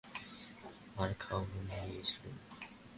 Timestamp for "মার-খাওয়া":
0.95-1.43